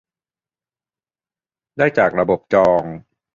[1.77, 2.83] ได้จากระบบจอง